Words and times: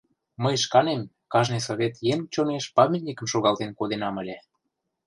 —Мый 0.43 0.55
шканем 0.63 1.01
кажне 1.31 1.59
совет 1.67 1.93
еҥ 2.13 2.19
чонеш 2.33 2.65
памятникым 2.77 3.27
шогалтен 3.33 3.71
коденам 3.79 4.15
ыле. 4.21 4.37